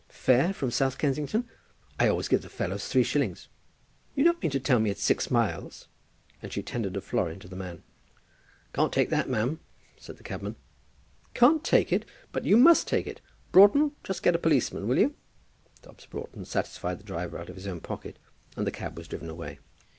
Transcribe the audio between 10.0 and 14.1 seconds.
the cabman. "Can't take it! But you must take it. Broughton,